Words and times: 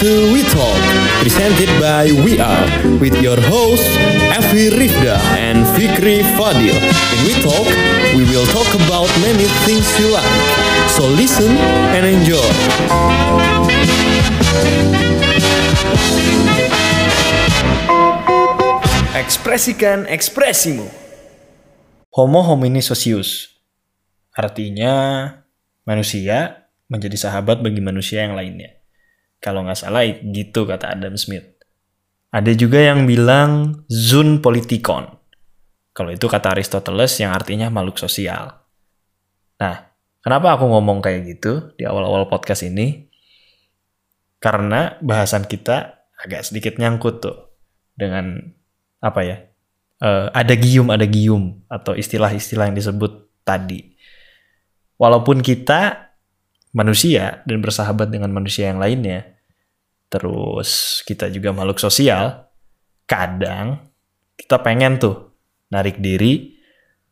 To 0.00 0.32
We 0.32 0.40
Talk, 0.48 0.80
presented 1.20 1.68
by 1.76 2.08
We 2.24 2.40
Are, 2.40 2.64
with 2.96 3.12
your 3.20 3.36
hosts 3.36 3.92
Evi 4.32 4.72
Rifda 4.72 5.20
and 5.36 5.68
Fikri 5.76 6.24
Fadil. 6.38 6.72
In 6.72 7.20
We 7.28 7.36
Talk, 7.44 7.68
we 8.16 8.24
will 8.24 8.48
talk 8.48 8.70
about 8.86 9.12
many 9.20 9.44
things 9.68 9.84
you 10.00 10.08
like. 10.08 10.24
So 10.88 11.04
listen 11.04 11.52
and 11.92 12.08
enjoy. 12.08 12.40
Ekspresikan 19.12 20.08
ekspresimu. 20.08 20.88
Homo 22.16 22.40
homini 22.40 22.80
socius. 22.80 23.60
Artinya 24.32 25.28
manusia 25.84 26.68
menjadi 26.88 27.16
sahabat 27.16 27.64
bagi 27.64 27.80
manusia 27.80 28.24
yang 28.24 28.36
lainnya. 28.36 28.81
Kalau 29.42 29.66
nggak 29.66 29.74
salah 29.74 30.06
gitu 30.06 30.62
kata 30.62 30.94
Adam 30.94 31.18
Smith. 31.18 31.58
Ada 32.30 32.54
juga 32.54 32.78
yang 32.78 33.04
bilang 33.04 33.82
zoon 33.90 34.38
politikon. 34.38 35.04
Kalau 35.92 36.14
itu 36.14 36.24
kata 36.30 36.54
Aristoteles 36.56 37.12
yang 37.20 37.34
artinya 37.34 37.68
makhluk 37.68 38.00
sosial. 38.00 38.62
Nah, 39.60 39.92
kenapa 40.22 40.56
aku 40.56 40.64
ngomong 40.64 41.04
kayak 41.04 41.28
gitu 41.28 41.74
di 41.76 41.84
awal-awal 41.84 42.30
podcast 42.30 42.64
ini? 42.64 43.10
Karena 44.40 44.96
bahasan 45.02 45.44
kita 45.44 46.08
agak 46.22 46.48
sedikit 46.48 46.80
nyangkut 46.80 47.20
tuh 47.20 47.38
dengan 47.98 48.40
apa 49.02 49.20
ya? 49.26 49.36
Uh, 50.02 50.32
ada 50.32 50.54
gium, 50.56 50.88
ada 50.88 51.04
gium 51.04 51.62
atau 51.68 51.92
istilah-istilah 51.98 52.72
yang 52.72 52.78
disebut 52.78 53.28
tadi. 53.44 53.92
Walaupun 54.96 55.42
kita 55.44 56.14
manusia 56.72 57.44
dan 57.44 57.60
bersahabat 57.60 58.08
dengan 58.08 58.32
manusia 58.32 58.72
yang 58.72 58.80
lainnya, 58.80 59.31
terus 60.12 61.00
kita 61.08 61.32
juga 61.32 61.56
makhluk 61.56 61.80
sosial, 61.80 62.44
kadang 63.08 63.80
kita 64.36 64.60
pengen 64.60 65.00
tuh 65.00 65.32
narik 65.72 65.96
diri, 66.04 66.60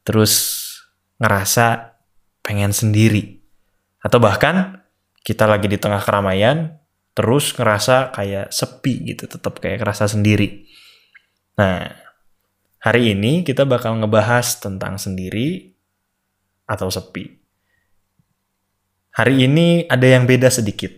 terus 0.04 0.60
ngerasa 1.16 1.96
pengen 2.44 2.76
sendiri. 2.76 3.40
Atau 4.04 4.20
bahkan 4.20 4.84
kita 5.24 5.48
lagi 5.48 5.64
di 5.64 5.80
tengah 5.80 6.04
keramaian, 6.04 6.76
terus 7.16 7.56
ngerasa 7.56 8.12
kayak 8.12 8.52
sepi 8.52 9.16
gitu, 9.16 9.24
tetap 9.24 9.56
kayak 9.64 9.80
ngerasa 9.80 10.12
sendiri. 10.12 10.68
Nah, 11.56 11.88
hari 12.84 13.16
ini 13.16 13.44
kita 13.48 13.64
bakal 13.64 13.96
ngebahas 13.96 14.60
tentang 14.60 15.00
sendiri 15.00 15.72
atau 16.68 16.92
sepi. 16.92 17.40
Hari 19.16 19.44
ini 19.48 19.88
ada 19.88 20.04
yang 20.04 20.28
beda 20.28 20.52
sedikit. 20.52 20.92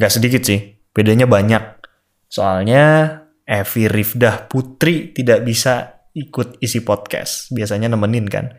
Gak 0.00 0.12
sedikit 0.14 0.40
sih, 0.40 0.71
bedanya 0.92 1.28
banyak. 1.28 1.84
Soalnya 2.28 3.16
Evi 3.44 3.88
Rifdah 3.90 4.48
Putri 4.48 5.12
tidak 5.12 5.44
bisa 5.44 6.04
ikut 6.16 6.60
isi 6.60 6.80
podcast. 6.84 7.52
Biasanya 7.52 7.92
nemenin 7.92 8.28
kan, 8.28 8.52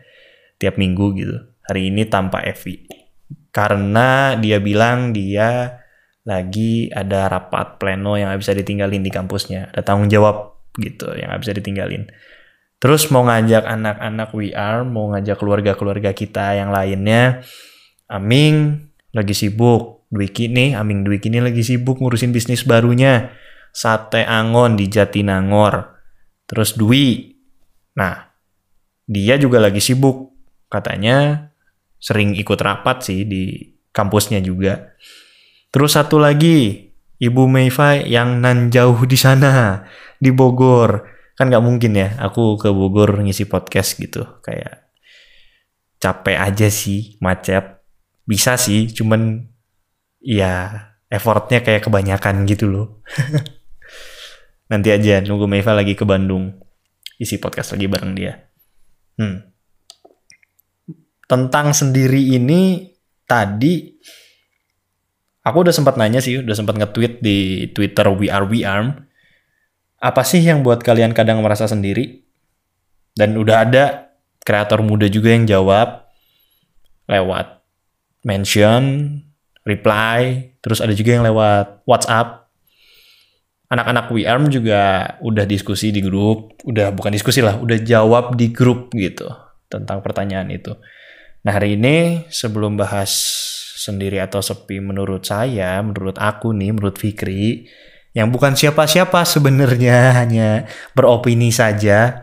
tiap 0.58 0.78
minggu 0.78 1.06
gitu. 1.18 1.36
Hari 1.64 1.90
ini 1.90 2.06
tanpa 2.06 2.44
Evi. 2.44 2.84
Karena 3.54 4.34
dia 4.36 4.58
bilang 4.58 5.14
dia 5.14 5.80
lagi 6.26 6.90
ada 6.90 7.30
rapat 7.30 7.78
pleno 7.78 8.18
yang 8.18 8.32
gak 8.34 8.42
bisa 8.42 8.52
ditinggalin 8.52 9.00
di 9.00 9.12
kampusnya. 9.14 9.70
Ada 9.72 9.82
tanggung 9.86 10.10
jawab 10.10 10.66
gitu 10.76 11.14
yang 11.14 11.32
gak 11.32 11.42
bisa 11.46 11.54
ditinggalin. 11.56 12.10
Terus 12.82 13.08
mau 13.08 13.24
ngajak 13.24 13.64
anak-anak 13.64 14.28
WR, 14.34 14.84
mau 14.84 15.08
ngajak 15.14 15.40
keluarga-keluarga 15.40 16.12
kita 16.12 16.58
yang 16.58 16.68
lainnya, 16.68 17.40
Aming 18.10 18.84
lagi 19.16 19.32
sibuk. 19.32 20.03
Dwiki 20.14 20.46
nih, 20.46 20.78
Aming 20.78 21.02
Dwiki 21.02 21.26
nih 21.28 21.42
lagi 21.42 21.66
sibuk 21.66 21.98
ngurusin 21.98 22.30
bisnis 22.30 22.62
barunya. 22.62 23.34
Sate 23.74 24.22
Angon 24.22 24.78
di 24.78 24.86
Jatinangor. 24.86 25.98
Terus 26.46 26.78
Dwi. 26.78 27.34
Nah, 27.98 28.30
dia 29.10 29.34
juga 29.34 29.58
lagi 29.58 29.82
sibuk. 29.82 30.30
Katanya 30.70 31.50
sering 31.98 32.38
ikut 32.38 32.58
rapat 32.62 33.02
sih 33.02 33.26
di 33.26 33.74
kampusnya 33.90 34.38
juga. 34.38 34.94
Terus 35.74 35.98
satu 35.98 36.22
lagi, 36.22 36.86
Ibu 37.18 37.50
Mayfai 37.50 38.06
yang 38.06 38.38
nan 38.38 38.70
jauh 38.70 39.02
di 39.10 39.18
sana, 39.18 39.82
di 40.22 40.30
Bogor. 40.30 41.10
Kan 41.34 41.50
nggak 41.50 41.64
mungkin 41.66 41.98
ya, 41.98 42.14
aku 42.22 42.54
ke 42.62 42.70
Bogor 42.70 43.18
ngisi 43.26 43.50
podcast 43.50 43.98
gitu. 43.98 44.22
Kayak 44.38 44.86
capek 45.98 46.38
aja 46.38 46.70
sih, 46.70 47.18
macet 47.18 47.74
bisa 48.24 48.56
sih 48.56 48.88
cuman 48.88 49.52
ya 50.24 50.88
effortnya 51.12 51.60
kayak 51.60 51.84
kebanyakan 51.86 52.48
gitu 52.48 52.66
loh. 52.66 53.04
Nanti 54.72 54.88
aja 54.88 55.20
nunggu 55.20 55.44
Meva 55.44 55.76
lagi 55.76 55.92
ke 55.92 56.08
Bandung. 56.08 56.56
Isi 57.20 57.36
podcast 57.36 57.76
lagi 57.76 57.86
bareng 57.86 58.16
dia. 58.16 58.34
Hmm. 59.14 59.46
tentang 61.24 61.70
sendiri 61.70 62.34
ini 62.34 62.90
tadi 63.30 63.94
aku 65.46 65.56
udah 65.62 65.70
sempat 65.70 65.94
nanya 65.94 66.18
sih 66.18 66.42
udah 66.42 66.50
sempat 66.50 66.74
nge-tweet 66.76 67.22
di 67.22 67.70
Twitter 67.70 68.10
We 68.10 68.26
Are 68.26 68.44
We 68.44 68.66
Arm. 68.66 69.06
Apa 70.02 70.26
sih 70.26 70.42
yang 70.42 70.66
buat 70.66 70.82
kalian 70.82 71.14
kadang 71.14 71.40
merasa 71.40 71.70
sendiri? 71.70 72.26
Dan 73.14 73.38
udah 73.38 73.56
ada 73.64 73.84
kreator 74.42 74.82
muda 74.84 75.06
juga 75.08 75.32
yang 75.32 75.46
jawab 75.46 76.10
lewat 77.08 77.62
mention, 78.26 78.84
reply, 79.64 80.52
terus 80.60 80.84
ada 80.84 80.92
juga 80.92 81.16
yang 81.16 81.24
lewat 81.24 81.82
WhatsApp. 81.88 82.46
Anak-anak 83.72 84.12
WeArm 84.12 84.52
juga 84.52 85.16
udah 85.24 85.48
diskusi 85.48 85.90
di 85.90 86.04
grup, 86.04 86.60
udah 86.68 86.92
bukan 86.92 87.10
diskusi 87.10 87.40
lah, 87.40 87.58
udah 87.58 87.80
jawab 87.80 88.36
di 88.36 88.52
grup 88.52 88.92
gitu 88.92 89.26
tentang 89.66 90.04
pertanyaan 90.04 90.52
itu. 90.52 90.76
Nah 91.42 91.52
hari 91.56 91.74
ini 91.74 92.28
sebelum 92.28 92.76
bahas 92.76 93.10
sendiri 93.74 94.20
atau 94.22 94.44
sepi 94.44 94.78
menurut 94.78 95.26
saya, 95.26 95.80
menurut 95.82 96.20
aku 96.20 96.54
nih, 96.54 96.70
menurut 96.76 96.96
Fikri, 97.00 97.66
yang 98.14 98.30
bukan 98.30 98.54
siapa-siapa 98.54 99.26
sebenarnya 99.26 100.12
hanya 100.22 100.48
beropini 100.94 101.50
saja. 101.50 102.22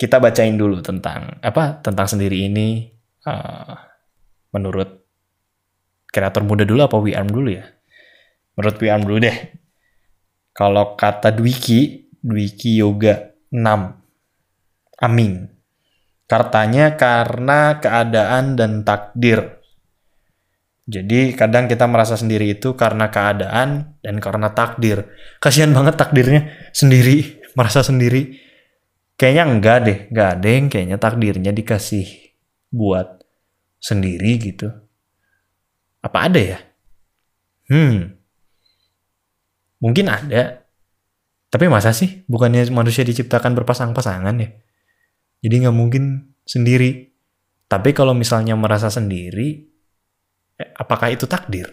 Kita 0.00 0.16
bacain 0.16 0.56
dulu 0.56 0.80
tentang 0.80 1.36
apa 1.44 1.82
tentang 1.84 2.08
sendiri 2.08 2.48
ini. 2.48 2.88
Uh, 3.20 3.76
menurut 4.56 4.99
kreator 6.10 6.42
muda 6.42 6.66
dulu 6.66 6.84
apa 6.84 6.98
WeArm 6.98 7.30
dulu 7.30 7.48
ya? 7.54 7.64
Menurut 8.58 8.76
WeArm 8.76 9.02
dulu 9.06 9.18
deh. 9.22 9.38
Kalau 10.50 10.98
kata 10.98 11.30
Dwiki, 11.32 12.10
Dwiki 12.20 12.82
Yoga 12.82 13.32
6. 13.54 13.56
Amin. 15.00 15.48
Kartanya 16.28 16.94
karena 16.94 17.80
keadaan 17.80 18.54
dan 18.54 18.84
takdir. 18.84 19.58
Jadi 20.90 21.38
kadang 21.38 21.70
kita 21.70 21.86
merasa 21.86 22.18
sendiri 22.18 22.58
itu 22.58 22.74
karena 22.74 23.08
keadaan 23.14 23.94
dan 24.02 24.18
karena 24.18 24.50
takdir. 24.50 25.06
Kasihan 25.38 25.70
banget 25.70 25.94
takdirnya 25.94 26.50
sendiri, 26.74 27.38
merasa 27.58 27.86
sendiri. 27.86 28.36
Kayaknya 29.14 29.44
enggak 29.46 29.78
deh, 29.86 29.98
enggak 30.10 30.28
ada 30.38 30.48
yang 30.48 30.66
kayaknya 30.66 30.98
takdirnya 30.98 31.52
dikasih 31.54 32.06
buat 32.74 33.22
sendiri 33.78 34.30
gitu? 34.42 34.89
Apa 36.00 36.28
ada 36.28 36.40
ya? 36.40 36.58
Hmm. 37.68 38.16
Mungkin 39.80 40.06
ada. 40.08 40.64
Tapi 41.50 41.66
masa 41.66 41.90
sih 41.90 42.22
bukannya 42.30 42.70
manusia 42.70 43.02
diciptakan 43.02 43.56
berpasang-pasangan 43.58 44.36
ya? 44.38 44.48
Jadi 45.40 45.54
nggak 45.66 45.76
mungkin 45.76 46.34
sendiri. 46.44 47.10
Tapi 47.70 47.94
kalau 47.94 48.14
misalnya 48.14 48.58
merasa 48.58 48.90
sendiri, 48.90 49.62
eh, 50.58 50.70
apakah 50.74 51.10
itu 51.14 51.24
takdir? 51.30 51.70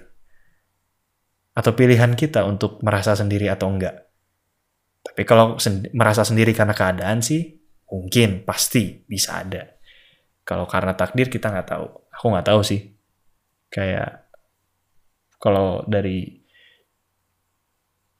Atau 1.57 1.73
pilihan 1.73 2.13
kita 2.13 2.45
untuk 2.45 2.81
merasa 2.85 3.17
sendiri 3.17 3.49
atau 3.49 3.69
enggak? 3.69 4.07
Tapi 5.01 5.21
kalau 5.25 5.57
sen 5.57 5.89
merasa 5.97 6.21
sendiri 6.21 6.53
karena 6.53 6.77
keadaan 6.77 7.25
sih, 7.25 7.57
mungkin, 7.89 8.45
pasti 8.45 9.01
bisa 9.09 9.41
ada. 9.41 9.65
Kalau 10.45 10.69
karena 10.69 10.93
takdir 10.93 11.27
kita 11.33 11.49
nggak 11.49 11.67
tahu. 11.67 11.85
Aku 12.13 12.25
nggak 12.29 12.47
tahu 12.49 12.61
sih. 12.61 12.96
Kayak 13.67 14.31
kalau 15.37 15.83
dari 15.85 16.43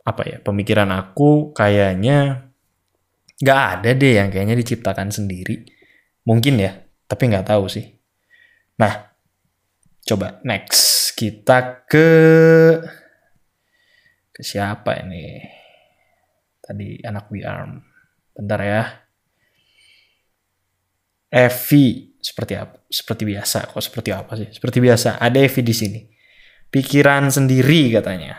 apa 0.08 0.24
ya 0.24 0.38
pemikiran 0.40 0.88
aku 0.96 1.52
kayaknya 1.52 2.48
nggak 3.38 3.62
ada 3.78 3.90
deh 3.94 4.14
yang 4.18 4.30
kayaknya 4.32 4.56
diciptakan 4.58 5.12
sendiri. 5.14 5.68
Mungkin 6.28 6.60
ya, 6.60 6.76
tapi 7.08 7.32
nggak 7.32 7.48
tahu 7.48 7.72
sih. 7.72 7.86
Nah, 8.80 9.16
coba 10.04 10.40
next 10.44 11.16
kita 11.16 11.88
ke 11.88 12.10
ke 14.34 14.42
siapa 14.44 15.02
ini? 15.06 15.42
Tadi 16.62 17.00
anak 17.04 17.32
We. 17.32 17.42
Bentar 18.36 18.60
ya. 18.60 18.84
Evi 21.32 22.17
seperti 22.28 22.54
apa? 22.60 22.76
Seperti 22.92 23.24
biasa. 23.24 23.72
Kok 23.72 23.80
seperti 23.80 24.10
apa 24.12 24.36
sih? 24.36 24.50
Seperti 24.52 24.78
biasa. 24.84 25.16
Ada 25.24 25.40
Evi 25.40 25.62
di 25.64 25.76
sini. 25.76 26.02
Pikiran 26.68 27.32
sendiri 27.32 27.96
katanya. 27.96 28.36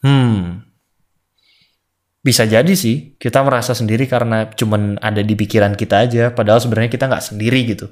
Hmm. 0.00 0.64
Bisa 2.24 2.48
jadi 2.48 2.72
sih 2.72 3.14
kita 3.20 3.44
merasa 3.44 3.76
sendiri 3.76 4.08
karena 4.08 4.48
cuman 4.50 4.98
ada 4.98 5.20
di 5.20 5.36
pikiran 5.36 5.76
kita 5.76 6.08
aja, 6.08 6.24
padahal 6.32 6.58
sebenarnya 6.58 6.90
kita 6.90 7.06
nggak 7.06 7.22
sendiri 7.22 7.60
gitu. 7.68 7.86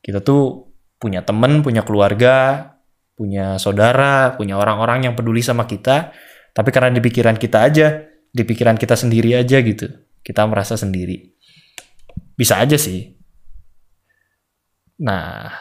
Kita 0.00 0.22
tuh 0.24 0.70
punya 0.96 1.20
temen, 1.20 1.60
punya 1.60 1.84
keluarga, 1.84 2.72
punya 3.18 3.60
saudara, 3.60 4.32
punya 4.32 4.56
orang-orang 4.56 5.04
yang 5.04 5.12
peduli 5.12 5.44
sama 5.44 5.68
kita, 5.68 6.14
tapi 6.56 6.72
karena 6.72 6.88
di 6.88 7.04
pikiran 7.04 7.36
kita 7.36 7.58
aja, 7.68 8.00
di 8.32 8.42
pikiran 8.48 8.80
kita 8.80 8.96
sendiri 8.96 9.36
aja 9.36 9.60
gitu, 9.60 9.92
kita 10.24 10.48
merasa 10.48 10.80
sendiri. 10.80 11.36
Bisa 12.40 12.56
aja 12.56 12.80
sih. 12.80 13.04
Nah, 15.04 15.52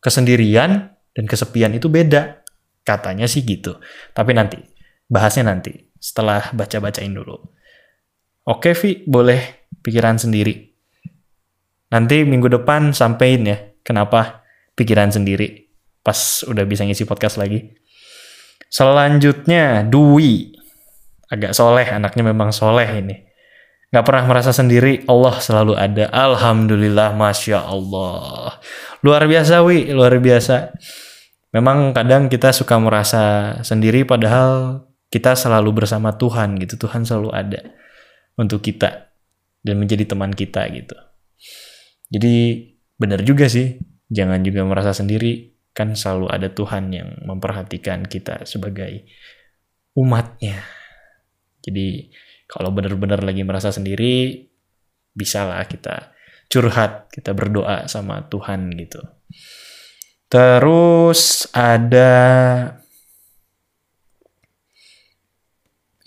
kesendirian 0.00 0.88
dan 1.12 1.24
kesepian 1.28 1.76
itu 1.76 1.92
beda. 1.92 2.40
Katanya 2.80 3.28
sih 3.28 3.44
gitu. 3.44 3.76
Tapi 4.16 4.32
nanti, 4.32 4.56
bahasnya 5.04 5.52
nanti. 5.52 5.92
Setelah 6.00 6.56
baca-bacain 6.56 7.12
dulu. 7.12 7.36
Oke, 8.48 8.72
Vi, 8.72 9.04
boleh 9.04 9.68
pikiran 9.84 10.16
sendiri. 10.16 10.72
Nanti 11.92 12.24
minggu 12.24 12.48
depan 12.48 12.96
sampein 12.96 13.44
ya, 13.44 13.60
kenapa 13.84 14.48
pikiran 14.72 15.12
sendiri. 15.12 15.68
Pas 16.00 16.40
udah 16.48 16.64
bisa 16.64 16.88
ngisi 16.88 17.04
podcast 17.04 17.36
lagi. 17.36 17.68
Selanjutnya, 18.72 19.84
Dwi. 19.84 20.56
Agak 21.28 21.52
soleh, 21.52 21.84
anaknya 21.84 22.24
memang 22.24 22.48
soleh 22.48 22.88
ini. 22.96 23.27
Gak 23.88 24.04
pernah 24.04 24.24
merasa 24.28 24.52
sendiri, 24.52 25.00
Allah 25.08 25.40
selalu 25.40 25.72
ada. 25.72 26.12
Alhamdulillah, 26.12 27.16
Masya 27.16 27.64
Allah. 27.64 28.60
Luar 29.00 29.24
biasa, 29.24 29.64
Wi. 29.64 29.88
Luar 29.96 30.12
biasa. 30.20 30.76
Memang 31.56 31.96
kadang 31.96 32.28
kita 32.28 32.52
suka 32.52 32.76
merasa 32.76 33.56
sendiri 33.64 34.04
padahal 34.04 34.84
kita 35.08 35.32
selalu 35.32 35.72
bersama 35.72 36.12
Tuhan 36.12 36.60
gitu. 36.60 36.76
Tuhan 36.76 37.08
selalu 37.08 37.32
ada 37.32 37.64
untuk 38.36 38.60
kita 38.60 39.08
dan 39.64 39.80
menjadi 39.80 40.04
teman 40.04 40.36
kita 40.36 40.68
gitu. 40.68 40.92
Jadi 42.12 42.36
benar 43.00 43.24
juga 43.24 43.48
sih, 43.48 43.80
jangan 44.12 44.44
juga 44.44 44.68
merasa 44.68 44.92
sendiri. 44.92 45.56
Kan 45.72 45.96
selalu 45.96 46.28
ada 46.28 46.52
Tuhan 46.52 46.92
yang 46.92 47.08
memperhatikan 47.24 48.04
kita 48.04 48.44
sebagai 48.44 49.08
umatnya. 49.96 50.60
Jadi 51.64 52.12
kalau 52.48 52.72
benar-benar 52.72 53.20
lagi 53.20 53.44
merasa 53.44 53.68
sendiri, 53.68 54.48
bisalah 55.12 55.60
kita 55.68 56.16
curhat, 56.48 57.12
kita 57.12 57.36
berdoa 57.36 57.84
sama 57.86 58.24
Tuhan 58.26 58.72
gitu. 58.72 59.04
Terus 60.32 61.44
ada 61.52 62.12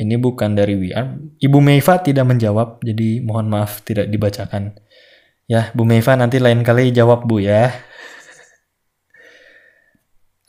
ini 0.01 0.17
bukan 0.17 0.57
dari 0.57 0.73
WR. 0.73 1.37
Ibu 1.37 1.57
Meiva 1.61 2.01
tidak 2.01 2.25
menjawab, 2.25 2.81
jadi 2.81 3.21
mohon 3.21 3.53
maaf 3.53 3.85
tidak 3.85 4.09
dibacakan. 4.09 4.73
Ya, 5.45 5.69
Bu 5.77 5.85
Meiva 5.85 6.17
nanti 6.17 6.41
lain 6.41 6.65
kali 6.65 6.89
jawab 6.89 7.29
Bu 7.29 7.37
ya. 7.37 7.69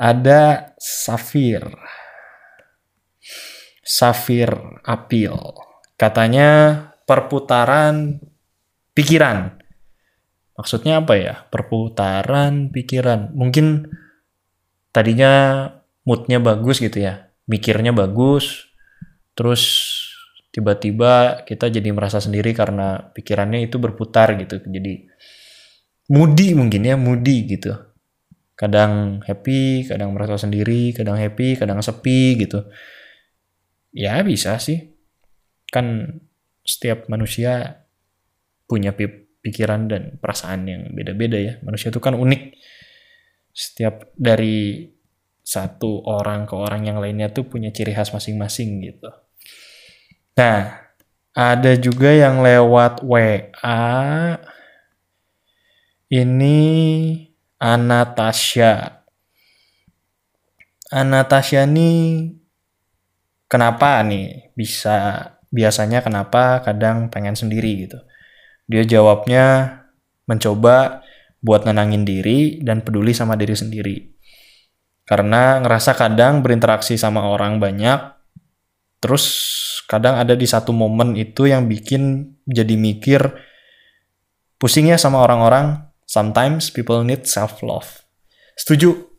Ada 0.00 0.72
Safir. 0.80 1.68
Safir 3.84 4.56
Apil. 4.88 5.36
Katanya 6.02 6.50
perputaran 7.06 8.18
pikiran 8.90 9.62
Maksudnya 10.62 11.00
apa 11.00 11.14
ya? 11.16 11.34
Perputaran 11.48 12.68
pikiran. 12.70 13.32
Mungkin 13.32 13.88
tadinya 14.92 15.66
moodnya 16.04 16.38
bagus 16.38 16.78
gitu 16.78 17.00
ya. 17.00 17.32
Mikirnya 17.48 17.90
bagus. 17.90 18.68
Terus 19.32 19.90
tiba-tiba 20.52 21.42
kita 21.48 21.72
jadi 21.72 21.88
merasa 21.90 22.20
sendiri 22.20 22.52
karena 22.52 23.10
pikirannya 23.16 23.64
itu 23.64 23.80
berputar 23.80 24.36
gitu. 24.36 24.60
Jadi 24.60 25.08
moody 26.12 26.52
mungkin 26.52 26.84
ya, 26.84 27.00
moody 27.00 27.48
gitu. 27.48 27.72
Kadang 28.52 29.24
happy, 29.24 29.88
kadang 29.88 30.12
merasa 30.12 30.36
sendiri, 30.36 30.92
kadang 30.92 31.16
happy, 31.16 31.56
kadang 31.56 31.80
sepi 31.80 32.36
gitu. 32.44 32.68
Ya 33.96 34.20
bisa 34.20 34.60
sih. 34.60 34.91
Kan 35.72 36.20
setiap 36.62 37.08
manusia 37.08 37.82
punya 38.68 38.92
pikiran 39.42 39.88
dan 39.88 40.02
perasaan 40.20 40.68
yang 40.68 40.82
beda-beda 40.92 41.40
ya. 41.40 41.54
Manusia 41.64 41.88
itu 41.88 41.98
kan 41.98 42.14
unik. 42.14 42.42
Setiap 43.52 44.12
dari 44.14 44.86
satu 45.42 46.06
orang 46.06 46.46
ke 46.46 46.54
orang 46.54 46.86
yang 46.86 47.02
lainnya 47.02 47.34
tuh 47.34 47.50
punya 47.50 47.74
ciri 47.74 47.90
khas 47.90 48.14
masing-masing 48.14 48.78
gitu. 48.86 49.10
Nah, 50.38 50.80
ada 51.34 51.72
juga 51.76 52.14
yang 52.14 52.40
lewat 52.40 53.02
WA. 53.04 53.82
Ini 56.12 56.58
Anastasia. 57.56 59.04
Anastasia 60.92 61.64
nih 61.64 62.36
kenapa 63.48 64.04
nih 64.04 64.52
bisa 64.52 65.28
biasanya 65.52 66.00
kenapa 66.00 66.64
kadang 66.64 67.12
pengen 67.12 67.36
sendiri 67.36 67.86
gitu. 67.86 68.00
Dia 68.66 68.82
jawabnya 68.88 69.78
mencoba 70.24 71.04
buat 71.44 71.68
nenangin 71.68 72.08
diri 72.08 72.58
dan 72.64 72.80
peduli 72.80 73.12
sama 73.12 73.36
diri 73.36 73.52
sendiri. 73.52 73.96
Karena 75.04 75.60
ngerasa 75.60 75.92
kadang 75.92 76.40
berinteraksi 76.40 76.96
sama 76.96 77.26
orang 77.28 77.60
banyak, 77.60 78.00
terus 79.02 79.24
kadang 79.90 80.16
ada 80.16 80.32
di 80.32 80.48
satu 80.48 80.72
momen 80.72 81.18
itu 81.18 81.50
yang 81.50 81.68
bikin 81.68 82.32
jadi 82.48 82.74
mikir 82.78 83.20
pusingnya 84.56 84.96
sama 84.96 85.20
orang-orang. 85.20 85.90
Sometimes 86.06 86.70
people 86.72 87.02
need 87.04 87.28
self-love. 87.28 88.06
Setuju. 88.56 89.10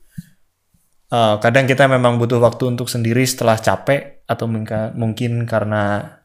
Uh, 1.14 1.38
kadang 1.38 1.70
kita 1.70 1.86
memang 1.86 2.18
butuh 2.18 2.42
waktu 2.42 2.74
untuk 2.74 2.90
sendiri 2.90 3.22
setelah 3.22 3.62
capek 3.62 4.26
atau 4.26 4.50
mungkin 4.98 5.46
karena 5.46 6.23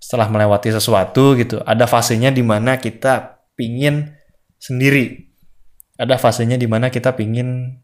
setelah 0.00 0.32
melewati 0.32 0.72
sesuatu 0.72 1.36
gitu 1.36 1.60
ada 1.62 1.84
fasenya 1.84 2.32
di 2.32 2.40
mana 2.40 2.80
kita 2.80 3.44
pingin 3.52 4.16
sendiri. 4.56 5.28
Ada 6.00 6.16
fasenya 6.16 6.56
di 6.56 6.64
mana 6.64 6.88
kita 6.88 7.12
pingin 7.12 7.76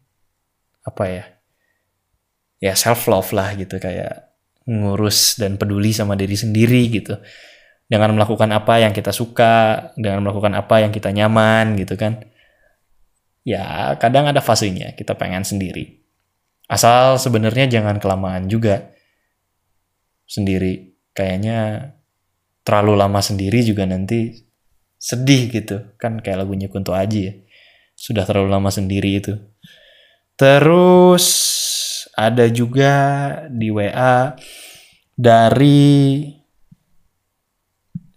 apa 0.81 1.03
ya 1.05 1.25
ya 2.57 2.73
self 2.73 3.05
love 3.05 3.29
lah 3.37 3.53
gitu 3.53 3.77
kayak 3.77 4.33
ngurus 4.65 5.37
dan 5.37 5.61
peduli 5.61 5.93
sama 5.93 6.17
diri 6.17 6.33
sendiri 6.33 6.89
gitu. 6.89 7.21
Dengan 7.87 8.17
melakukan 8.17 8.51
apa 8.51 8.83
yang 8.83 8.91
kita 8.91 9.13
suka 9.13 9.93
dengan 9.95 10.25
melakukan 10.25 10.57
apa 10.57 10.81
yang 10.81 10.89
kita 10.89 11.13
nyaman 11.13 11.77
gitu 11.77 11.93
kan. 11.95 12.25
Ya 13.45 13.95
kadang 14.01 14.27
ada 14.27 14.41
fasenya 14.41 14.97
kita 14.97 15.13
pengen 15.15 15.45
sendiri. 15.45 16.01
Asal 16.67 17.15
sebenarnya 17.15 17.69
jangan 17.69 18.01
kelamaan 18.01 18.51
juga 18.51 18.91
sendiri. 20.27 20.99
Kayaknya 21.15 21.95
terlalu 22.67 22.99
lama 22.99 23.23
sendiri 23.23 23.63
juga 23.63 23.87
nanti 23.87 24.43
sedih 24.99 25.47
gitu. 25.47 25.95
Kan 25.95 26.19
kayak 26.19 26.43
lagunya 26.43 26.67
Kunto 26.67 26.91
Aji 26.91 27.19
ya. 27.23 27.33
Sudah 27.95 28.27
terlalu 28.27 28.51
lama 28.51 28.67
sendiri 28.67 29.23
itu. 29.23 29.39
Terus 30.35 31.25
ada 32.11 32.51
juga 32.51 32.91
di 33.47 33.71
WA 33.71 34.35
dari 35.15 36.27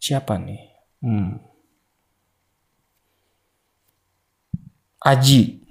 siapa 0.02 0.34
nih? 0.34 0.62
Hmm. 1.06 1.38
Aji. 5.06 5.62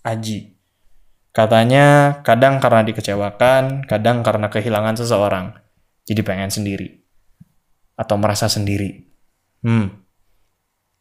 Aji. 0.00 0.56
Katanya 1.36 2.18
kadang 2.24 2.64
karena 2.64 2.80
dikecewakan 2.80 3.84
kadang 3.84 4.24
karena 4.24 4.48
kehilangan 4.48 4.96
seseorang. 4.96 5.52
Jadi 6.08 6.20
pengen 6.24 6.48
sendiri 6.48 7.03
atau 7.94 8.16
merasa 8.18 8.50
sendiri. 8.50 9.06
Hmm. 9.62 9.90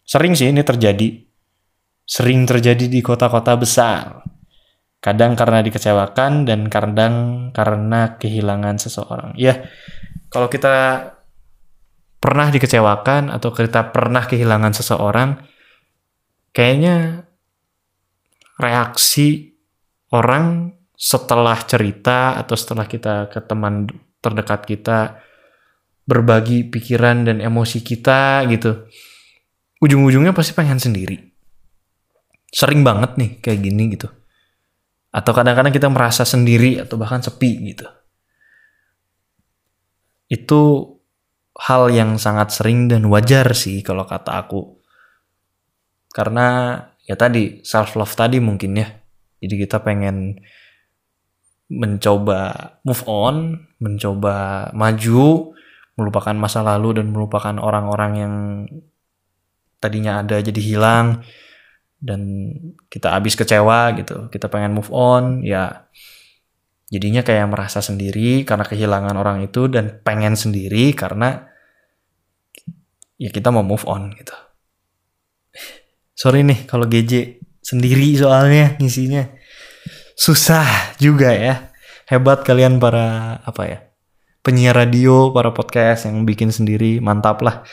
Sering 0.04 0.38
sih 0.38 0.50
ini 0.50 0.62
terjadi. 0.62 1.26
Sering 2.04 2.46
terjadi 2.46 2.86
di 2.88 3.00
kota-kota 3.00 3.56
besar. 3.56 4.24
Kadang 5.04 5.36
karena 5.36 5.60
dikecewakan 5.60 6.48
dan 6.48 6.72
kadang 6.72 7.50
karena 7.52 8.16
kehilangan 8.16 8.80
seseorang. 8.80 9.36
Ya, 9.36 9.68
kalau 10.32 10.48
kita 10.48 11.12
pernah 12.24 12.48
dikecewakan 12.48 13.28
atau 13.28 13.52
kita 13.52 13.92
pernah 13.92 14.24
kehilangan 14.24 14.72
seseorang, 14.72 15.44
kayaknya 16.56 17.28
reaksi 18.56 19.60
orang 20.16 20.72
setelah 20.96 21.60
cerita 21.68 22.40
atau 22.40 22.56
setelah 22.56 22.88
kita 22.88 23.28
ke 23.28 23.44
teman 23.44 23.92
terdekat 24.24 24.64
kita 24.64 25.20
berbagi 26.04 26.68
pikiran 26.68 27.28
dan 27.28 27.38
emosi 27.40 27.80
kita 27.80 28.44
gitu. 28.52 28.88
Ujung-ujungnya 29.80 30.36
pasti 30.36 30.56
pengen 30.56 30.80
sendiri. 30.80 31.20
Sering 32.54 32.84
banget 32.84 33.16
nih 33.20 33.32
kayak 33.40 33.60
gini 33.64 33.84
gitu. 33.96 34.08
Atau 35.14 35.32
kadang-kadang 35.32 35.74
kita 35.74 35.88
merasa 35.88 36.26
sendiri 36.26 36.82
atau 36.82 36.98
bahkan 36.98 37.22
sepi 37.22 37.52
gitu. 37.74 37.88
Itu 40.28 40.62
hal 41.54 41.94
yang 41.94 42.18
sangat 42.18 42.50
sering 42.50 42.90
dan 42.90 43.06
wajar 43.08 43.54
sih 43.54 43.86
kalau 43.86 44.10
kata 44.10 44.42
aku. 44.42 44.82
Karena 46.14 46.78
ya 47.06 47.14
tadi 47.18 47.62
self 47.62 47.94
love 47.98 48.14
tadi 48.14 48.42
mungkin 48.42 48.78
ya. 48.78 48.88
Jadi 49.44 49.56
kita 49.60 49.84
pengen 49.84 50.40
mencoba 51.74 52.74
move 52.86 53.04
on, 53.10 53.36
mencoba 53.82 54.70
maju, 54.74 55.53
melupakan 55.94 56.34
masa 56.34 56.66
lalu 56.66 57.02
dan 57.02 57.14
melupakan 57.14 57.54
orang-orang 57.62 58.12
yang 58.18 58.34
tadinya 59.78 60.24
ada 60.26 60.42
jadi 60.42 60.62
hilang 60.64 61.22
dan 62.02 62.52
kita 62.90 63.14
habis 63.14 63.38
kecewa 63.38 63.94
gitu. 64.00 64.28
Kita 64.34 64.50
pengen 64.50 64.74
move 64.74 64.90
on 64.90 65.46
ya 65.46 65.86
jadinya 66.90 67.22
kayak 67.22 67.50
merasa 67.50 67.82
sendiri 67.82 68.46
karena 68.46 68.66
kehilangan 68.66 69.16
orang 69.18 69.46
itu 69.46 69.70
dan 69.70 70.02
pengen 70.02 70.38
sendiri 70.38 70.94
karena 70.94 71.50
ya 73.22 73.30
kita 73.30 73.54
mau 73.54 73.62
move 73.62 73.86
on 73.86 74.18
gitu. 74.18 74.34
Sorry 76.22 76.42
nih 76.42 76.66
kalau 76.66 76.90
GJ 76.90 77.38
sendiri 77.62 78.18
soalnya 78.18 78.76
ngisinya. 78.82 79.30
Susah 80.18 80.98
juga 80.98 81.34
ya. 81.34 81.70
Hebat 82.10 82.44
kalian 82.44 82.78
para 82.84 83.40
apa 83.48 83.64
ya 83.64 83.93
penyiar 84.44 84.76
radio 84.76 85.32
para 85.32 85.56
podcast 85.56 86.06
yang 86.06 86.28
bikin 86.28 86.52
sendiri. 86.52 87.00
Mantap 87.00 87.40
lah. 87.42 87.64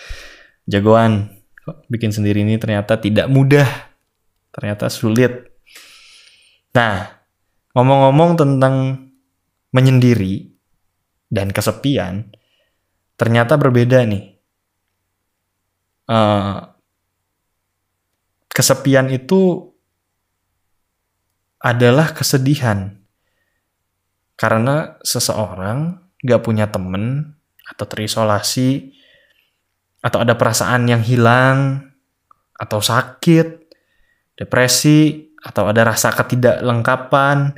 Jagoan. 0.70 1.34
Bikin 1.90 2.14
sendiri 2.14 2.46
ini 2.46 2.56
ternyata 2.56 2.96
tidak 2.96 3.26
mudah. 3.26 3.66
Ternyata 4.54 4.86
sulit. 4.86 5.50
Nah, 6.70 7.10
ngomong-ngomong 7.74 8.38
tentang 8.38 8.74
menyendiri 9.74 10.50
dan 11.30 11.50
kesepian, 11.50 12.30
ternyata 13.18 13.58
berbeda 13.58 14.02
nih. 14.06 14.38
Uh, 16.10 16.66
kesepian 18.50 19.10
itu 19.10 19.70
adalah 21.62 22.10
kesedihan. 22.14 22.98
Karena 24.34 24.96
seseorang 25.04 26.09
gak 26.20 26.44
punya 26.44 26.68
temen 26.68 27.36
atau 27.64 27.84
terisolasi 27.86 28.92
atau 30.00 30.24
ada 30.24 30.36
perasaan 30.36 30.88
yang 30.88 31.04
hilang 31.04 31.90
atau 32.56 32.80
sakit 32.80 33.60
depresi, 34.40 35.28
atau 35.44 35.68
ada 35.68 35.84
rasa 35.84 36.08
ketidaklengkapan, 36.16 37.52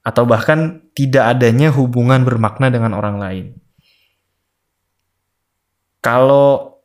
atau 0.00 0.24
bahkan 0.24 0.88
tidak 0.96 1.36
adanya 1.36 1.68
hubungan 1.68 2.24
bermakna 2.24 2.72
dengan 2.72 2.96
orang 2.96 3.20
lain. 3.20 3.46
Kalau 6.00 6.80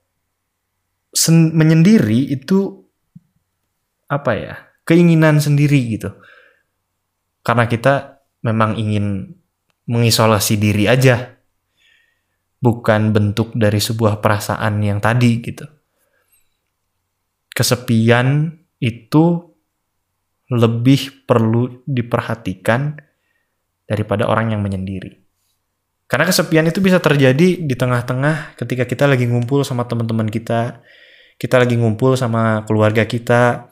menyendiri 1.32 2.36
itu 2.36 2.84
apa 4.12 4.32
ya? 4.36 4.56
Keinginan 4.84 5.40
sendiri 5.40 5.80
gitu. 5.96 6.12
Karena 7.40 7.64
kita 7.72 8.20
memang 8.44 8.76
ingin 8.76 9.32
mengisolasi 9.90 10.60
diri 10.60 10.86
aja. 10.88 11.34
Bukan 12.64 13.12
bentuk 13.12 13.52
dari 13.56 13.80
sebuah 13.84 14.24
perasaan 14.24 14.80
yang 14.80 15.04
tadi 15.04 15.32
gitu. 15.44 15.68
Kesepian 17.52 18.56
itu 18.80 19.24
lebih 20.54 21.28
perlu 21.28 21.84
diperhatikan 21.84 22.96
daripada 23.84 24.28
orang 24.32 24.56
yang 24.56 24.62
menyendiri. 24.64 25.24
Karena 26.08 26.30
kesepian 26.30 26.68
itu 26.70 26.78
bisa 26.84 27.02
terjadi 27.02 27.64
di 27.64 27.76
tengah-tengah 27.76 28.54
ketika 28.60 28.86
kita 28.86 29.10
lagi 29.10 29.26
ngumpul 29.26 29.66
sama 29.66 29.90
teman-teman 29.90 30.30
kita, 30.30 30.84
kita 31.42 31.56
lagi 31.58 31.74
ngumpul 31.74 32.14
sama 32.14 32.62
keluarga 32.70 33.08
kita. 33.10 33.72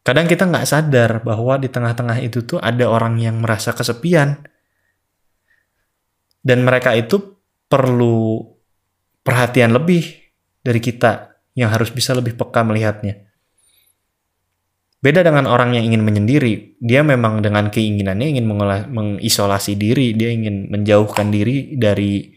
Kadang 0.00 0.26
kita 0.26 0.48
nggak 0.48 0.66
sadar 0.66 1.22
bahwa 1.22 1.60
di 1.60 1.68
tengah-tengah 1.70 2.18
itu 2.24 2.42
tuh 2.42 2.58
ada 2.58 2.88
orang 2.88 3.20
yang 3.20 3.38
merasa 3.38 3.70
kesepian. 3.70 4.42
Dan 6.40 6.64
mereka 6.64 6.96
itu 6.96 7.36
perlu 7.68 8.42
perhatian 9.20 9.76
lebih 9.76 10.08
dari 10.64 10.80
kita 10.80 11.36
yang 11.54 11.68
harus 11.70 11.92
bisa 11.92 12.16
lebih 12.16 12.34
peka 12.36 12.64
melihatnya. 12.64 13.30
Beda 15.00 15.24
dengan 15.24 15.48
orang 15.48 15.72
yang 15.72 15.88
ingin 15.88 16.04
menyendiri, 16.04 16.76
dia 16.76 17.00
memang 17.00 17.40
dengan 17.40 17.72
keinginannya 17.72 18.36
ingin 18.36 18.44
mengisolasi 18.92 19.80
diri, 19.80 20.12
dia 20.12 20.28
ingin 20.28 20.68
menjauhkan 20.68 21.32
diri 21.32 21.72
dari 21.80 22.28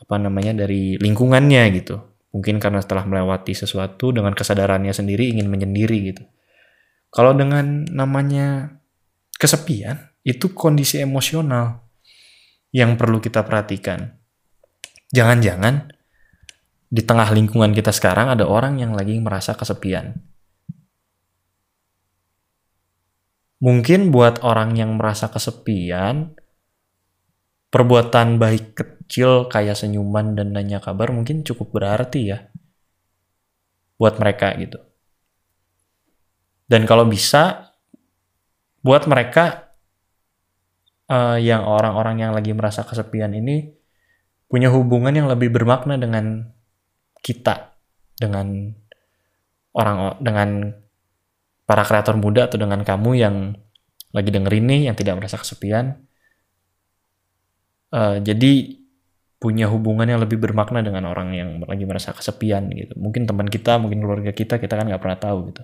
apa 0.00 0.16
namanya 0.16 0.64
dari 0.64 0.96
lingkungannya 0.96 1.62
gitu. 1.76 2.00
Mungkin 2.32 2.64
karena 2.64 2.80
setelah 2.80 3.04
melewati 3.04 3.52
sesuatu 3.52 4.08
dengan 4.08 4.32
kesadarannya 4.32 4.88
sendiri 4.88 5.36
ingin 5.36 5.52
menyendiri 5.52 6.16
gitu. 6.16 6.24
Kalau 7.12 7.36
dengan 7.36 7.84
namanya 7.92 8.72
kesepian, 9.36 10.00
itu 10.24 10.48
kondisi 10.56 10.96
emosional 10.96 11.91
yang 12.72 12.96
perlu 12.96 13.20
kita 13.20 13.44
perhatikan. 13.44 14.16
Jangan-jangan 15.12 15.92
di 16.88 17.04
tengah 17.04 17.28
lingkungan 17.32 17.76
kita 17.76 17.92
sekarang 17.92 18.32
ada 18.32 18.48
orang 18.48 18.80
yang 18.80 18.96
lagi 18.96 19.16
merasa 19.20 19.52
kesepian 19.52 20.32
Mungkin 23.62 24.10
buat 24.10 24.42
orang 24.42 24.74
yang 24.74 24.98
merasa 24.98 25.30
kesepian, 25.30 26.34
perbuatan 27.70 28.42
baik 28.42 28.74
kecil 28.74 29.46
kayak 29.46 29.78
senyuman 29.78 30.34
dan 30.34 30.50
nanya 30.50 30.82
kabar 30.82 31.14
mungkin 31.14 31.46
cukup 31.46 31.70
berarti 31.70 32.34
ya 32.34 32.50
buat 34.02 34.18
mereka 34.18 34.58
gitu. 34.58 34.82
Dan 36.66 36.90
kalau 36.90 37.06
bisa 37.06 37.70
buat 38.82 39.06
mereka 39.06 39.71
uh, 41.12 41.36
yang 41.36 41.68
orang-orang 41.68 42.24
yang 42.24 42.32
lagi 42.32 42.56
merasa 42.56 42.88
kesepian 42.88 43.36
ini 43.36 43.68
punya 44.48 44.72
hubungan 44.72 45.12
yang 45.12 45.28
lebih 45.28 45.52
bermakna 45.52 46.00
dengan 46.00 46.48
kita, 47.20 47.76
dengan 48.16 48.72
orang 49.72 50.20
dengan 50.20 50.72
para 51.64 51.84
kreator 51.84 52.16
muda 52.20 52.48
atau 52.48 52.60
dengan 52.60 52.84
kamu 52.84 53.10
yang 53.16 53.36
lagi 54.12 54.28
dengerin 54.28 54.64
nih 54.68 54.80
yang 54.92 54.96
tidak 54.96 55.20
merasa 55.20 55.40
kesepian. 55.40 56.00
Uh, 57.92 58.20
jadi 58.24 58.80
punya 59.36 59.66
hubungan 59.68 60.06
yang 60.06 60.20
lebih 60.22 60.38
bermakna 60.38 60.84
dengan 60.84 61.08
orang 61.08 61.34
yang 61.34 61.60
lagi 61.64 61.84
merasa 61.88 62.14
kesepian 62.14 62.70
gitu. 62.72 62.94
Mungkin 62.96 63.26
teman 63.26 63.48
kita, 63.48 63.76
mungkin 63.80 64.00
keluarga 64.00 64.32
kita, 64.32 64.60
kita 64.60 64.74
kan 64.78 64.86
nggak 64.86 65.02
pernah 65.02 65.18
tahu 65.18 65.50
gitu. 65.52 65.62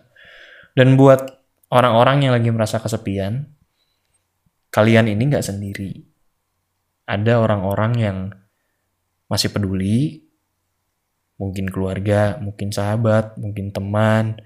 Dan 0.74 0.98
buat 0.98 1.24
orang-orang 1.70 2.26
yang 2.26 2.32
lagi 2.34 2.50
merasa 2.50 2.80
kesepian, 2.82 3.57
kalian 4.70 5.08
ini 5.08 5.22
nggak 5.28 5.44
sendiri. 5.44 6.04
Ada 7.08 7.40
orang-orang 7.40 7.92
yang 7.96 8.18
masih 9.28 9.52
peduli, 9.52 10.28
mungkin 11.38 11.70
keluarga, 11.70 12.36
mungkin 12.42 12.74
sahabat, 12.74 13.38
mungkin 13.38 13.70
teman, 13.70 14.36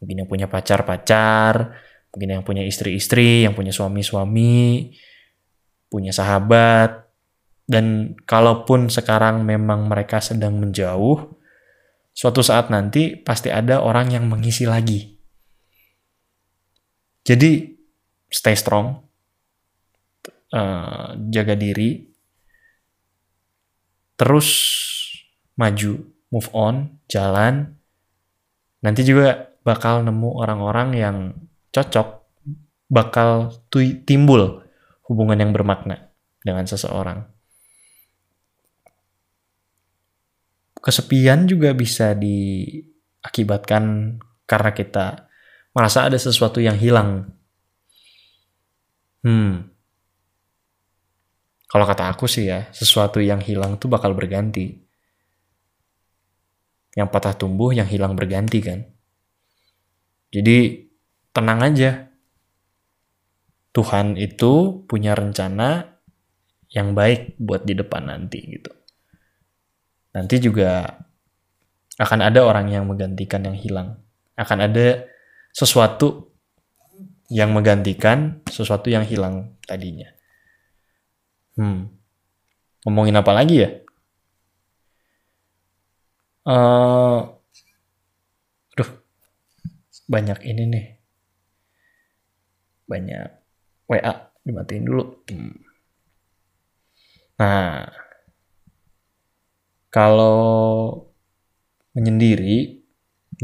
mungkin 0.00 0.24
yang 0.24 0.28
punya 0.30 0.46
pacar-pacar, 0.48 1.76
mungkin 2.10 2.40
yang 2.40 2.44
punya 2.46 2.64
istri-istri, 2.64 3.44
yang 3.44 3.54
punya 3.54 3.70
suami-suami, 3.70 4.90
punya 5.92 6.10
sahabat, 6.10 7.10
dan 7.70 8.16
kalaupun 8.26 8.90
sekarang 8.90 9.46
memang 9.46 9.86
mereka 9.86 10.18
sedang 10.18 10.58
menjauh, 10.58 11.38
suatu 12.10 12.42
saat 12.42 12.66
nanti 12.72 13.14
pasti 13.14 13.52
ada 13.52 13.84
orang 13.84 14.10
yang 14.10 14.26
mengisi 14.26 14.66
lagi. 14.66 15.20
Jadi 17.22 17.78
stay 18.26 18.56
strong, 18.58 19.09
uh, 20.54 21.14
jaga 21.30 21.54
diri, 21.54 22.06
terus 24.14 24.48
maju, 25.56 25.92
move 26.30 26.50
on, 26.52 27.00
jalan. 27.10 27.74
Nanti 28.80 29.04
juga 29.04 29.52
bakal 29.60 30.08
nemu 30.08 30.40
orang-orang 30.40 30.88
yang 30.96 31.16
cocok, 31.70 32.24
bakal 32.88 33.52
timbul 34.04 34.64
hubungan 35.06 35.38
yang 35.38 35.52
bermakna 35.52 36.10
dengan 36.40 36.64
seseorang. 36.64 37.28
Kesepian 40.80 41.44
juga 41.44 41.76
bisa 41.76 42.16
diakibatkan 42.16 44.16
karena 44.48 44.70
kita 44.72 45.28
merasa 45.76 46.08
ada 46.08 46.16
sesuatu 46.16 46.56
yang 46.56 46.80
hilang. 46.80 47.36
Hmm. 49.20 49.68
Kalau 51.70 51.86
kata 51.86 52.10
aku 52.10 52.26
sih 52.26 52.50
ya, 52.50 52.66
sesuatu 52.74 53.22
yang 53.22 53.38
hilang 53.38 53.78
tuh 53.78 53.86
bakal 53.86 54.10
berganti. 54.10 54.74
Yang 56.98 57.08
patah 57.14 57.38
tumbuh, 57.38 57.70
yang 57.70 57.86
hilang 57.86 58.18
berganti 58.18 58.58
kan. 58.58 58.90
Jadi 60.34 60.90
tenang 61.30 61.62
aja. 61.62 62.10
Tuhan 63.70 64.18
itu 64.18 64.82
punya 64.90 65.14
rencana 65.14 65.94
yang 66.74 66.90
baik 66.90 67.38
buat 67.38 67.62
di 67.62 67.78
depan 67.78 68.10
nanti 68.10 68.42
gitu. 68.50 68.74
Nanti 70.10 70.42
juga 70.42 70.90
akan 72.02 72.18
ada 72.18 72.42
orang 72.42 72.66
yang 72.66 72.90
menggantikan 72.90 73.46
yang 73.46 73.54
hilang. 73.54 74.02
Akan 74.34 74.58
ada 74.58 75.06
sesuatu 75.54 76.34
yang 77.30 77.54
menggantikan 77.54 78.42
sesuatu 78.50 78.90
yang 78.90 79.06
hilang 79.06 79.54
tadinya. 79.62 80.10
Hmm. 81.60 81.92
Ngomongin 82.88 83.20
apa 83.20 83.36
lagi 83.36 83.60
ya? 83.60 83.70
Uh, 86.48 87.36
duh, 88.72 88.88
banyak 90.08 90.40
ini 90.48 90.64
nih. 90.64 90.86
Banyak 92.88 93.28
WA 93.92 94.14
dimatiin 94.40 94.88
dulu. 94.88 95.04
Hmm. 95.28 95.52
Nah, 97.36 97.92
kalau 99.92 100.96
menyendiri, 101.92 102.80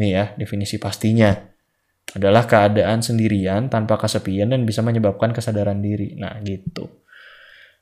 nih 0.00 0.10
ya 0.16 0.24
definisi 0.40 0.80
pastinya 0.80 1.36
adalah 2.16 2.48
keadaan 2.48 3.04
sendirian 3.04 3.68
tanpa 3.68 4.00
kesepian 4.00 4.48
dan 4.48 4.64
bisa 4.64 4.80
menyebabkan 4.80 5.36
kesadaran 5.36 5.84
diri. 5.84 6.16
Nah, 6.16 6.40
gitu. 6.40 7.04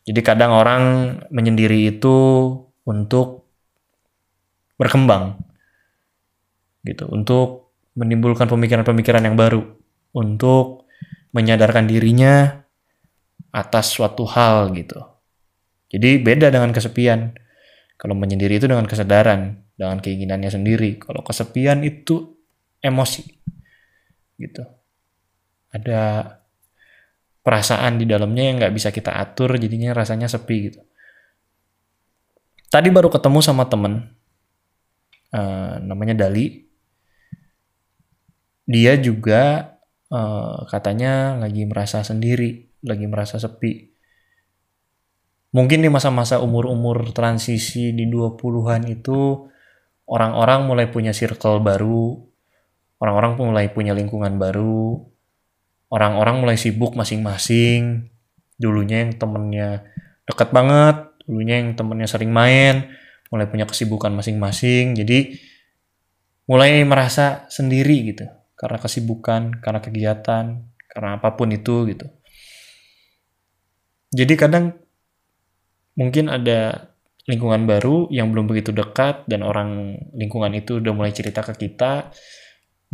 Jadi 0.05 0.21
kadang 0.21 0.53
orang 0.53 1.17
menyendiri 1.33 1.89
itu 1.89 2.17
untuk 2.85 3.49
berkembang. 4.77 5.41
Gitu, 6.85 7.09
untuk 7.09 7.73
menimbulkan 7.97 8.45
pemikiran-pemikiran 8.45 9.25
yang 9.25 9.37
baru, 9.41 9.65
untuk 10.13 10.85
menyadarkan 11.33 11.89
dirinya 11.89 12.63
atas 13.55 13.97
suatu 13.97 14.29
hal 14.29 14.77
gitu. 14.77 15.01
Jadi 15.89 16.21
beda 16.21 16.53
dengan 16.53 16.75
kesepian. 16.75 17.33
Kalau 17.97 18.13
menyendiri 18.19 18.59
itu 18.59 18.67
dengan 18.67 18.85
kesadaran, 18.85 19.63
dengan 19.79 20.03
keinginannya 20.03 20.51
sendiri. 20.51 20.99
Kalau 20.99 21.23
kesepian 21.23 21.81
itu 21.87 22.35
emosi. 22.83 23.23
Gitu. 24.37 24.63
Ada 25.71 26.27
perasaan 27.45 28.01
di 28.01 28.09
dalamnya 28.09 28.45
yang 28.49 28.57
nggak 28.57 28.75
bisa 28.75 28.89
kita 28.89 29.21
atur 29.21 29.61
jadinya 29.61 29.93
rasanya 29.93 30.27
sepi 30.27 30.57
gitu. 30.73 30.81
Tadi 32.73 32.89
baru 32.91 33.13
ketemu 33.13 33.39
sama 33.45 33.69
temen 33.69 34.11
uh, 35.31 35.79
namanya 35.85 36.27
Dali. 36.27 36.65
Dia 38.65 38.97
juga 38.97 39.77
uh, 40.09 40.65
katanya 40.73 41.37
lagi 41.37 41.69
merasa 41.69 42.01
sendiri 42.01 42.65
lagi 42.81 43.05
merasa 43.05 43.37
sepi. 43.37 43.93
Mungkin 45.55 45.87
di 45.87 45.89
masa-masa 45.93 46.43
umur-umur 46.43 47.15
transisi 47.15 47.95
di 47.95 48.11
20-an 48.11 48.83
itu 48.91 49.47
orang-orang 50.11 50.67
mulai 50.67 50.91
punya 50.91 51.15
circle 51.15 51.63
baru 51.63 52.19
orang-orang 53.01 53.37
mulai 53.37 53.67
punya 53.73 53.93
lingkungan 53.93 54.37
baru 54.41 55.05
orang-orang 55.95 56.43
mulai 56.43 56.57
sibuk 56.59 56.99
masing-masing. 56.99 58.11
Dulunya 58.59 59.07
yang 59.07 59.15
temennya 59.15 59.87
deket 60.27 60.51
banget, 60.51 61.15
dulunya 61.23 61.63
yang 61.63 61.79
temennya 61.79 62.11
sering 62.11 62.35
main, 62.35 62.91
mulai 63.31 63.47
punya 63.47 63.71
kesibukan 63.71 64.11
masing-masing. 64.11 64.99
Jadi 64.99 65.39
mulai 66.51 66.83
merasa 66.83 67.47
sendiri 67.47 68.11
gitu. 68.11 68.27
Karena 68.59 68.83
kesibukan, 68.83 69.63
karena 69.63 69.79
kegiatan, 69.79 70.45
karena 70.91 71.11
apa 71.23 71.39
pun 71.39 71.55
itu 71.55 71.87
gitu. 71.87 72.07
Jadi 74.15 74.35
kadang 74.35 74.75
mungkin 75.95 76.31
ada 76.31 76.91
lingkungan 77.25 77.65
baru 77.65 78.07
yang 78.13 78.31
belum 78.31 78.47
begitu 78.47 78.71
dekat 78.71 79.25
dan 79.27 79.41
orang 79.43 79.97
lingkungan 80.13 80.53
itu 80.55 80.79
udah 80.79 80.93
mulai 80.93 81.11
cerita 81.11 81.41
ke 81.41 81.57
kita 81.57 82.13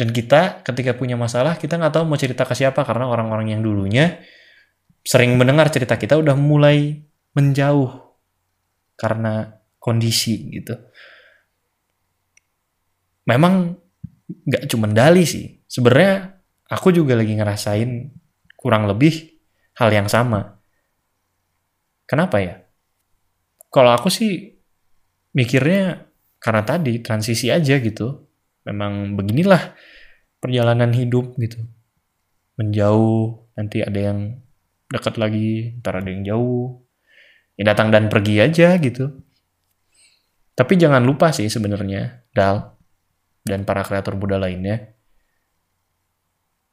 dan 0.00 0.16
kita 0.16 0.64
ketika 0.64 0.96
punya 0.96 1.12
masalah, 1.20 1.60
kita 1.60 1.76
nggak 1.76 1.92
tahu 1.92 2.08
mau 2.08 2.16
cerita 2.16 2.48
ke 2.48 2.56
siapa 2.56 2.88
karena 2.88 3.04
orang-orang 3.04 3.52
yang 3.52 3.60
dulunya 3.60 4.16
sering 5.04 5.36
mendengar 5.36 5.68
cerita 5.68 6.00
kita 6.00 6.16
udah 6.16 6.32
mulai 6.40 7.04
menjauh 7.36 8.16
karena 8.96 9.60
kondisi 9.76 10.56
gitu. 10.56 10.72
Memang 13.28 13.76
nggak 14.48 14.72
cuma 14.72 14.88
Dali 14.88 15.28
sih. 15.28 15.60
Sebenarnya 15.68 16.32
aku 16.72 16.96
juga 16.96 17.12
lagi 17.20 17.36
ngerasain 17.36 18.08
kurang 18.56 18.88
lebih 18.88 19.36
hal 19.76 19.92
yang 19.92 20.08
sama. 20.08 20.64
Kenapa 22.08 22.40
ya? 22.40 22.56
Kalau 23.68 23.92
aku 23.92 24.08
sih 24.08 24.56
mikirnya 25.36 26.08
karena 26.40 26.64
tadi 26.64 27.04
transisi 27.04 27.52
aja 27.52 27.76
gitu 27.76 28.29
memang 28.64 29.16
beginilah 29.16 29.76
perjalanan 30.40 30.92
hidup 30.92 31.36
gitu. 31.36 31.60
Menjauh 32.56 33.50
nanti 33.56 33.80
ada 33.84 34.00
yang 34.12 34.40
dekat 34.90 35.16
lagi 35.16 35.78
ntar 35.80 36.00
ada 36.00 36.10
yang 36.10 36.24
jauh. 36.26 36.82
Ya 37.56 37.72
datang 37.72 37.92
dan 37.92 38.08
pergi 38.08 38.40
aja 38.40 38.76
gitu. 38.80 39.20
Tapi 40.56 40.76
jangan 40.76 41.04
lupa 41.04 41.32
sih 41.32 41.48
sebenarnya 41.48 42.24
Dal 42.36 42.76
dan 43.44 43.64
para 43.64 43.80
kreator 43.80 44.16
muda 44.16 44.36
lainnya 44.36 44.92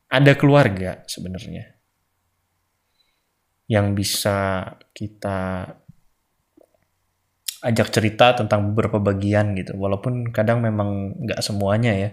ada 0.08 0.36
keluarga 0.36 1.04
sebenarnya 1.08 1.76
yang 3.68 3.92
bisa 3.92 4.64
kita 4.96 5.68
ajak 7.62 7.90
cerita 7.90 8.38
tentang 8.38 8.74
beberapa 8.74 9.02
bagian 9.02 9.58
gitu. 9.58 9.74
Walaupun 9.78 10.30
kadang 10.30 10.62
memang 10.62 11.18
nggak 11.18 11.42
semuanya 11.42 11.94
ya. 11.94 12.10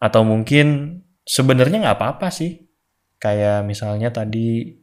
Atau 0.00 0.24
mungkin 0.24 1.00
sebenarnya 1.26 1.84
nggak 1.84 1.98
apa-apa 2.00 2.28
sih. 2.32 2.64
Kayak 3.20 3.64
misalnya 3.64 4.12
tadi 4.12 4.76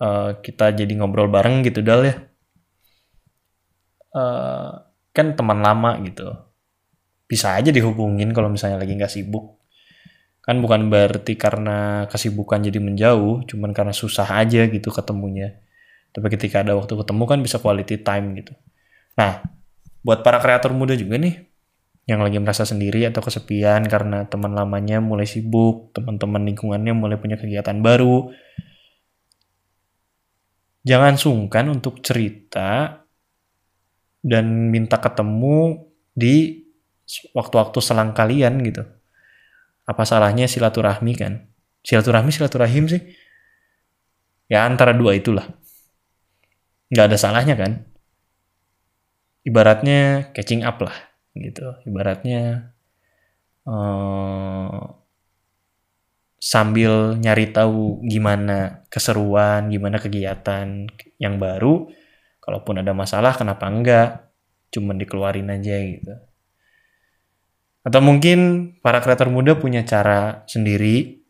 uh, 0.00 0.40
kita 0.40 0.72
jadi 0.76 0.92
ngobrol 0.96 1.32
bareng 1.32 1.64
gitu 1.64 1.80
dal 1.80 2.04
ya. 2.04 2.16
Uh, 4.12 4.72
kan 5.12 5.36
teman 5.36 5.60
lama 5.60 5.96
gitu. 6.04 6.28
Bisa 7.28 7.56
aja 7.56 7.72
dihubungin 7.72 8.32
kalau 8.36 8.52
misalnya 8.52 8.80
lagi 8.80 8.96
nggak 8.96 9.12
sibuk. 9.12 9.60
Kan 10.44 10.62
bukan 10.62 10.92
berarti 10.92 11.34
karena 11.34 12.06
kesibukan 12.06 12.62
jadi 12.62 12.78
menjauh 12.78 13.48
cuman 13.48 13.74
karena 13.74 13.90
susah 13.90 14.30
aja 14.38 14.62
gitu 14.70 14.94
ketemunya 14.94 15.65
tapi 16.16 16.32
ketika 16.32 16.64
ada 16.64 16.72
waktu 16.72 16.96
ketemu 16.96 17.24
kan 17.28 17.38
bisa 17.44 17.60
quality 17.60 18.00
time 18.00 18.40
gitu. 18.40 18.56
Nah, 19.20 19.44
buat 20.00 20.24
para 20.24 20.40
kreator 20.40 20.72
muda 20.72 20.96
juga 20.96 21.20
nih, 21.20 21.44
yang 22.08 22.24
lagi 22.24 22.40
merasa 22.40 22.64
sendiri 22.64 23.04
atau 23.04 23.20
kesepian 23.20 23.84
karena 23.84 24.24
teman 24.24 24.56
lamanya 24.56 25.04
mulai 25.04 25.28
sibuk, 25.28 25.92
teman-teman 25.92 26.40
lingkungannya 26.48 26.96
mulai 26.96 27.20
punya 27.20 27.36
kegiatan 27.36 27.76
baru. 27.84 28.32
Jangan 30.88 31.20
sungkan 31.20 31.68
untuk 31.68 32.00
cerita 32.00 33.04
dan 34.24 34.72
minta 34.72 34.96
ketemu 34.96 35.84
di 36.16 36.64
waktu-waktu 37.36 37.78
selang 37.84 38.16
kalian 38.16 38.64
gitu. 38.64 38.88
Apa 39.84 40.08
salahnya 40.08 40.48
silaturahmi 40.48 41.12
kan? 41.12 41.44
Silaturahmi, 41.84 42.32
silaturahim 42.32 42.88
sih. 42.88 43.04
Ya 44.48 44.64
antara 44.64 44.96
dua 44.96 45.12
itulah 45.12 45.44
nggak 46.90 47.06
ada 47.12 47.18
salahnya 47.18 47.54
kan? 47.58 47.72
Ibaratnya 49.46 50.30
catching 50.34 50.66
up 50.66 50.82
lah 50.82 50.96
gitu. 51.34 51.74
Ibaratnya 51.86 52.72
uh, 53.66 54.80
sambil 56.36 57.18
nyari 57.18 57.50
tahu 57.50 58.06
gimana 58.06 58.86
keseruan 58.86 59.66
gimana 59.66 59.98
kegiatan 59.98 60.86
yang 61.18 61.34
baru 61.42 61.90
kalaupun 62.38 62.82
ada 62.82 62.94
masalah 62.94 63.34
kenapa 63.34 63.66
enggak? 63.66 64.30
Cuman 64.70 64.98
dikeluarin 64.98 65.50
aja 65.50 65.76
gitu. 65.82 66.14
Atau 67.86 68.02
mungkin 68.02 68.70
para 68.82 68.98
kreator 68.98 69.30
muda 69.30 69.54
punya 69.54 69.86
cara 69.86 70.42
sendiri 70.50 71.22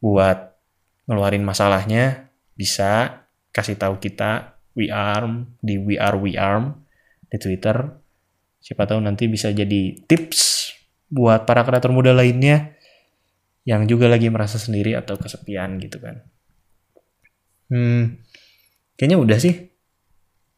buat 0.00 0.56
ngeluarin 1.04 1.44
masalahnya 1.44 2.32
bisa 2.56 3.24
kasih 3.52 3.76
tahu 3.76 4.00
kita 4.00 4.57
We 4.78 4.94
Arm 4.94 5.58
di 5.58 5.74
We 5.74 5.98
Are 5.98 6.14
We 6.14 6.38
Arm 6.38 6.86
di 7.26 7.36
Twitter. 7.42 7.98
Siapa 8.62 8.86
tahu 8.86 9.02
nanti 9.02 9.26
bisa 9.26 9.50
jadi 9.50 9.98
tips 10.06 10.70
buat 11.10 11.42
para 11.42 11.66
kreator 11.66 11.90
muda 11.90 12.14
lainnya 12.14 12.78
yang 13.66 13.90
juga 13.90 14.06
lagi 14.06 14.30
merasa 14.30 14.56
sendiri 14.56 14.94
atau 14.94 15.18
kesepian 15.18 15.82
gitu 15.82 15.98
kan. 15.98 16.22
Hmm, 17.68 18.22
kayaknya 18.94 19.18
udah 19.18 19.38
sih. 19.42 19.74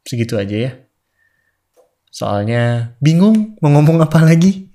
Segitu 0.04 0.36
aja 0.36 0.56
ya. 0.68 0.72
Soalnya 2.12 2.94
bingung 3.00 3.56
mau 3.64 3.72
ngomong 3.72 4.04
apa 4.04 4.20
lagi. 4.20 4.68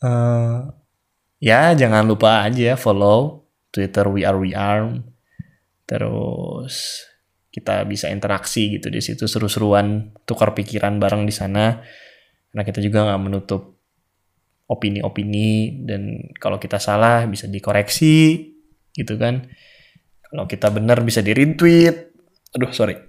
Uh, 0.00 0.70
ya 1.42 1.74
jangan 1.74 2.04
lupa 2.06 2.44
aja 2.46 2.76
follow 2.76 3.48
Twitter 3.74 4.06
We 4.06 4.22
Are 4.22 4.38
We 4.38 4.54
Arm. 4.54 5.02
Terus 5.84 7.04
kita 7.56 7.88
bisa 7.88 8.12
interaksi 8.12 8.76
gitu 8.76 8.92
di 8.92 9.00
situ 9.00 9.24
seru-seruan, 9.24 10.12
tukar 10.28 10.52
pikiran 10.52 11.00
bareng 11.00 11.24
di 11.24 11.32
sana. 11.32 11.80
Karena 12.52 12.62
kita 12.68 12.84
juga 12.84 13.08
nggak 13.08 13.22
menutup 13.24 13.80
opini-opini 14.68 15.80
dan 15.88 16.20
kalau 16.36 16.60
kita 16.60 16.76
salah 16.76 17.24
bisa 17.24 17.48
dikoreksi 17.48 18.44
gitu 18.92 19.16
kan. 19.16 19.48
Kalau 20.28 20.44
kita 20.44 20.68
benar 20.68 21.00
bisa 21.00 21.24
di 21.24 21.32
retweet. 21.32 22.12
Aduh 22.52 22.76
sorry. 22.76 23.00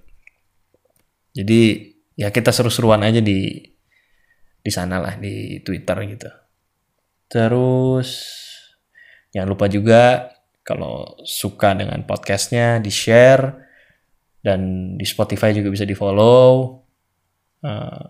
Jadi 1.36 1.92
ya 2.16 2.32
kita 2.32 2.48
seru-seruan 2.48 3.04
aja 3.04 3.20
di 3.20 3.52
di 4.64 4.70
sana 4.72 4.96
lah 4.96 5.20
di 5.20 5.60
Twitter 5.60 6.08
gitu. 6.08 6.28
Terus 7.28 8.08
jangan 9.28 9.48
lupa 9.52 9.68
juga 9.68 10.32
kalau 10.64 11.20
suka 11.28 11.76
dengan 11.76 12.00
podcastnya 12.08 12.80
di 12.80 12.88
share 12.88 13.67
dan 14.42 14.94
di 14.94 15.06
Spotify 15.06 15.50
juga 15.50 15.72
bisa 15.72 15.84
di 15.84 15.94
follow. 15.94 16.82
Uh, 17.58 18.06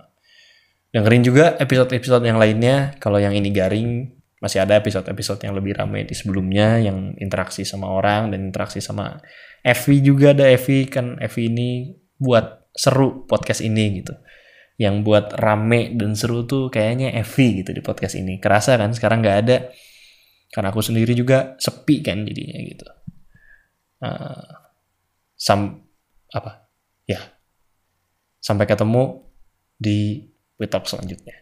dengerin 0.92 1.24
juga 1.24 1.56
episode-episode 1.56 2.24
yang 2.24 2.36
lainnya. 2.36 2.96
Kalau 3.00 3.16
yang 3.20 3.32
ini 3.32 3.48
garing 3.52 4.18
masih 4.38 4.62
ada 4.62 4.78
episode-episode 4.78 5.42
yang 5.42 5.58
lebih 5.58 5.74
ramai 5.74 6.06
di 6.06 6.14
sebelumnya 6.14 6.78
yang 6.78 7.18
interaksi 7.18 7.66
sama 7.66 7.90
orang 7.90 8.30
dan 8.30 8.46
interaksi 8.46 8.78
sama 8.78 9.18
Evi 9.66 9.98
juga 9.98 10.30
ada 10.30 10.46
Evi 10.46 10.86
kan 10.86 11.18
Evi 11.18 11.50
ini 11.50 11.70
buat 12.14 12.70
seru 12.70 13.26
podcast 13.26 13.60
ini 13.66 14.02
gitu. 14.02 14.14
Yang 14.78 14.94
buat 15.02 15.26
rame 15.34 15.90
dan 15.98 16.14
seru 16.14 16.46
tuh 16.46 16.70
kayaknya 16.70 17.10
Evi 17.18 17.66
gitu 17.66 17.74
di 17.74 17.82
podcast 17.82 18.14
ini. 18.14 18.38
Kerasa 18.38 18.78
kan 18.78 18.94
sekarang 18.94 19.26
nggak 19.26 19.38
ada. 19.42 19.58
Karena 20.48 20.70
aku 20.70 20.80
sendiri 20.80 21.12
juga 21.12 21.58
sepi 21.58 22.00
kan 22.00 22.22
jadinya 22.22 22.56
gitu. 22.62 22.86
Uh, 23.98 24.46
sam 25.34 25.87
apa? 26.32 26.68
Ya. 27.08 27.20
Sampai 28.38 28.68
ketemu 28.68 29.24
di 29.78 30.28
WeTalk 30.58 30.86
selanjutnya. 30.90 31.34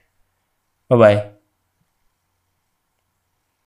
Bye 0.87 0.99
bye. 0.99 1.36